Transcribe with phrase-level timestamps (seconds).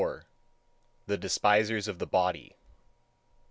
[1.05, 2.55] THE DESPISERS OF THE BODY.